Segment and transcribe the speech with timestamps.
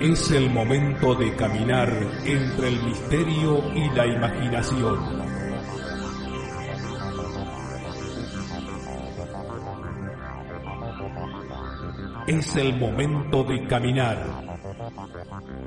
[0.00, 1.92] Es el momento de caminar
[2.24, 4.98] entre el misterio y la imaginación.
[12.28, 14.18] Es el momento de caminar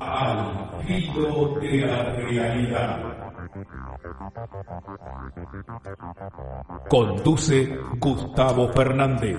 [0.00, 3.24] al filo de la realidad.
[6.88, 9.38] Conduce Gustavo Fernández.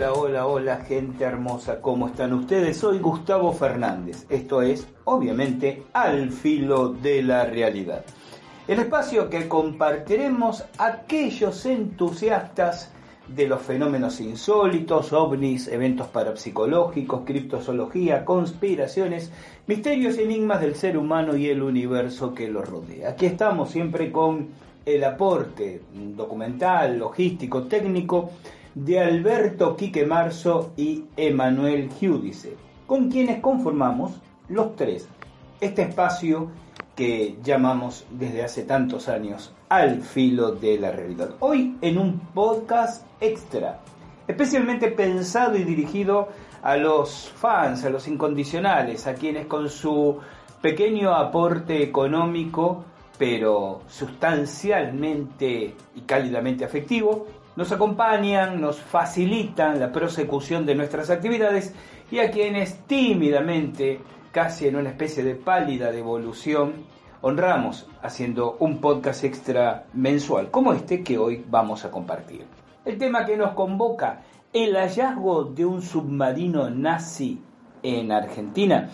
[0.00, 2.78] Hola, hola, hola gente hermosa, ¿cómo están ustedes?
[2.78, 8.02] Soy Gustavo Fernández, esto es, obviamente, Al Filo de la Realidad.
[8.66, 12.90] El espacio que compartiremos aquellos entusiastas
[13.28, 19.30] de los fenómenos insólitos, ovnis, eventos parapsicológicos, criptozoología, conspiraciones,
[19.66, 23.10] misterios y enigmas del ser humano y el universo que lo rodea.
[23.10, 24.48] Aquí estamos siempre con
[24.86, 28.30] el aporte documental, logístico, técnico
[28.74, 34.12] de Alberto Quique Marzo y Emanuel Giudice, con quienes conformamos
[34.48, 35.08] los tres
[35.60, 36.48] este espacio
[36.96, 41.34] que llamamos desde hace tantos años al filo de la realidad.
[41.40, 43.80] Hoy en un podcast extra,
[44.26, 46.28] especialmente pensado y dirigido
[46.62, 50.18] a los fans, a los incondicionales, a quienes con su
[50.60, 52.84] pequeño aporte económico,
[53.18, 61.74] pero sustancialmente y cálidamente afectivo, nos acompañan, nos facilitan la prosecución de nuestras actividades
[62.10, 64.00] y a quienes tímidamente,
[64.32, 66.72] casi en una especie de pálida devolución,
[67.22, 72.46] honramos haciendo un podcast extra mensual como este que hoy vamos a compartir.
[72.84, 74.22] El tema que nos convoca,
[74.52, 77.40] el hallazgo de un submarino nazi
[77.82, 78.88] en Argentina.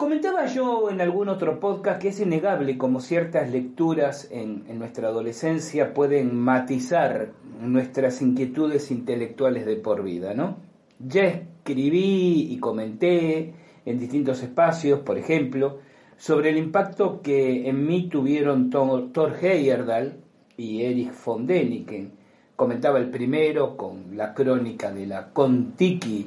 [0.00, 5.92] Comentaba yo en algún otro podcast que es innegable como ciertas lecturas en, nuestra adolescencia
[5.92, 10.56] pueden matizar nuestras inquietudes intelectuales de por vida, ¿no?
[10.98, 13.52] Ya escribí y comenté
[13.84, 15.80] en distintos espacios, por ejemplo,
[16.16, 20.14] sobre el impacto que en mí tuvieron Thor, Thor Heyerdahl
[20.56, 22.12] y Erich von Däniken.
[22.56, 26.26] Comentaba el primero con la crónica de la Contiki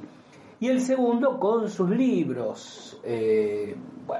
[0.63, 3.75] y el segundo con sus libros, eh,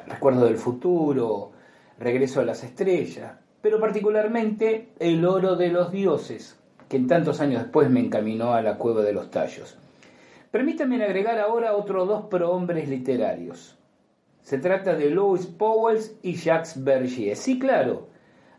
[0.07, 1.53] Recuerdo del Futuro,
[1.97, 6.59] Regreso a las Estrellas, pero particularmente El Oro de los Dioses,
[6.89, 9.77] que en tantos años después me encaminó a la Cueva de los Tallos.
[10.51, 13.77] Permítanme agregar ahora otros dos prohombres literarios.
[14.41, 17.37] Se trata de Louis Powells y Jacques Bergier.
[17.37, 18.09] Sí, claro,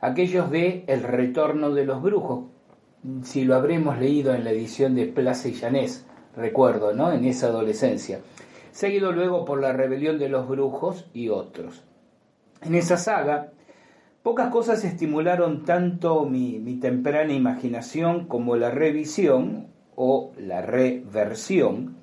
[0.00, 2.46] aquellos de El Retorno de los Brujos,
[3.24, 6.06] si lo habremos leído en la edición de Place y Janés,
[6.36, 7.12] recuerdo, ¿no?
[7.12, 8.20] En esa adolescencia.
[8.72, 11.84] Seguido luego por La Rebelión de los Brujos y otros.
[12.62, 13.52] En esa saga,
[14.22, 21.96] pocas cosas estimularon tanto mi, mi temprana imaginación como la revisión o la reversión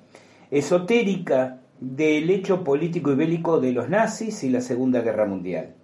[0.50, 5.74] esotérica del hecho político y bélico de los nazis y la Segunda Guerra Mundial.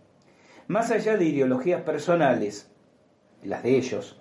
[0.68, 2.70] Más allá de ideologías personales,
[3.42, 4.20] las de ellos,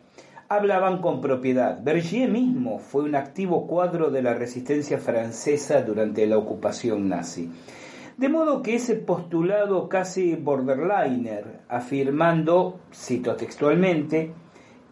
[0.50, 1.82] hablaban con propiedad.
[1.84, 7.52] Bergier mismo fue un activo cuadro de la resistencia francesa durante la ocupación nazi.
[8.18, 14.32] De modo que ese postulado casi borderliner, afirmando, cito textualmente,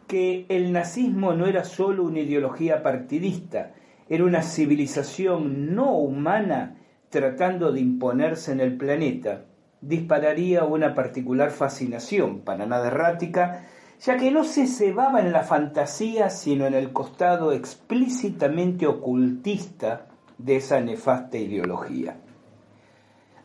[0.07, 3.73] que el nazismo no era solo una ideología partidista,
[4.07, 6.77] era una civilización no humana
[7.09, 9.45] tratando de imponerse en el planeta,
[9.81, 13.65] dispararía una particular fascinación, para nada errática,
[14.05, 20.05] ya que no se cebaba en la fantasía, sino en el costado explícitamente ocultista
[20.37, 22.17] de esa nefasta ideología.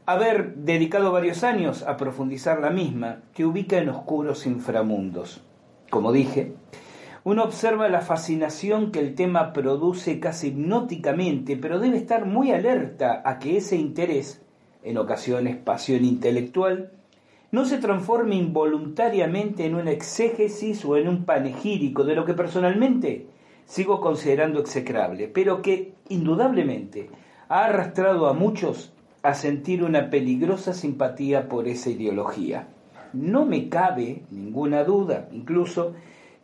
[0.05, 5.41] Haber dedicado varios años a profundizar la misma, que ubica en oscuros inframundos.
[5.89, 6.53] Como dije,
[7.25, 13.23] uno observa la fascinación que el tema produce casi hipnóticamente, pero debe estar muy alerta
[13.25, 14.43] a que ese interés,
[14.83, 16.93] en ocasiones pasión intelectual,
[17.53, 23.27] no se transforme involuntariamente en una exégesis o en un panegírico de lo que personalmente
[23.65, 27.11] sigo considerando execrable, pero que indudablemente
[27.49, 28.93] ha arrastrado a muchos
[29.23, 32.69] a sentir una peligrosa simpatía por esa ideología.
[33.13, 35.95] No me cabe ninguna duda, incluso,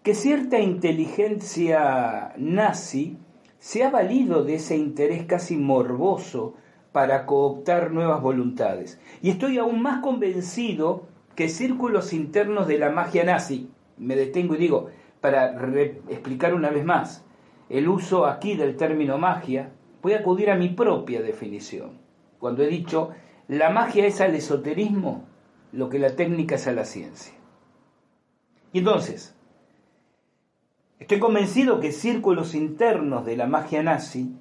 [0.02, 3.16] que cierta inteligencia nazi
[3.58, 6.54] se ha valido de ese interés casi morboso
[6.96, 8.98] para cooptar nuevas voluntades.
[9.20, 11.02] Y estoy aún más convencido
[11.34, 14.88] que círculos internos de la magia nazi, me detengo y digo,
[15.20, 15.54] para
[16.08, 17.22] explicar una vez más
[17.68, 21.98] el uso aquí del término magia, voy a acudir a mi propia definición.
[22.38, 23.10] Cuando he dicho,
[23.46, 25.26] la magia es al esoterismo
[25.72, 27.34] lo que la técnica es a la ciencia.
[28.72, 29.36] Y entonces,
[30.98, 34.34] estoy convencido que círculos internos de la magia nazi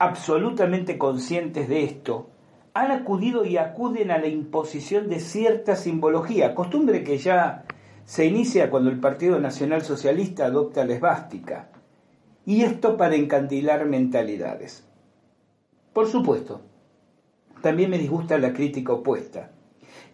[0.00, 2.30] absolutamente conscientes de esto,
[2.72, 7.66] han acudido y acuden a la imposición de cierta simbología, costumbre que ya
[8.06, 11.68] se inicia cuando el Partido Nacional Socialista adopta la esvástica,
[12.46, 14.88] y esto para encandilar mentalidades.
[15.92, 16.62] Por supuesto,
[17.60, 19.50] también me disgusta la crítica opuesta,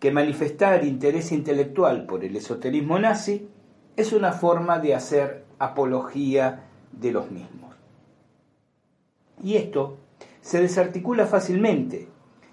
[0.00, 3.48] que manifestar interés intelectual por el esoterismo nazi
[3.94, 7.66] es una forma de hacer apología de los mismos.
[9.42, 9.98] Y esto
[10.40, 12.08] se desarticula fácilmente,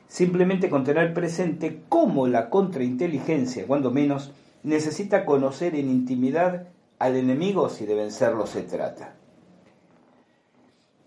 [0.07, 4.31] simplemente con tener presente cómo la contrainteligencia, cuando menos,
[4.63, 6.67] necesita conocer en intimidad
[6.99, 9.15] al enemigo si de vencerlo se trata.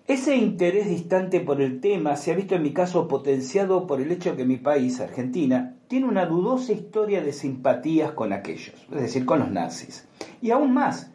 [0.06, 4.12] Ese interés distante por el tema se ha visto en mi caso potenciado por el
[4.12, 9.26] hecho que mi país, Argentina, tiene una dudosa historia de simpatías con aquellos, es decir,
[9.26, 10.06] con los nazis.
[10.40, 11.10] Y aún más,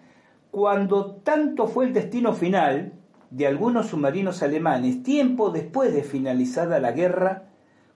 [0.49, 2.91] cuando tanto fue el destino final,
[3.31, 7.45] de algunos submarinos alemanes tiempo después de finalizada la guerra,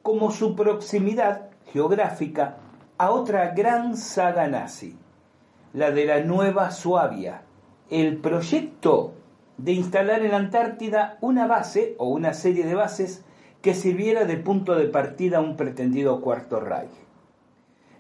[0.02, 2.58] como su proximidad geográfica
[2.98, 4.98] a otra gran saga nazi,
[5.74, 7.42] la de la Nueva Suabia,
[7.90, 9.14] el proyecto
[9.58, 13.24] de instalar en la Antártida una base o una serie de bases
[13.62, 16.92] que sirviera de punto de partida a un pretendido Cuarto Reich.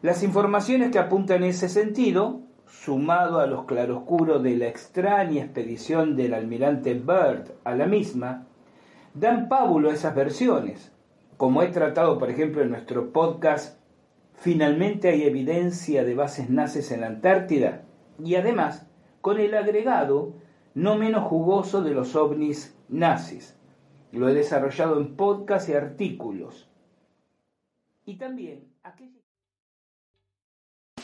[0.01, 6.15] Las informaciones que apuntan en ese sentido sumado a los claroscuros de la extraña expedición
[6.15, 8.47] del almirante Byrd a la misma,
[9.13, 10.91] dan pábulo a esas versiones.
[11.37, 13.79] Como he tratado, por ejemplo, en nuestro podcast,
[14.33, 17.83] finalmente hay evidencia de bases nazis en la Antártida
[18.23, 18.87] y además
[19.21, 20.33] con el agregado
[20.73, 23.57] no menos jugoso de los ovnis nazis.
[24.11, 26.69] Lo he desarrollado en podcast y artículos.
[28.05, 29.24] Y también aquellos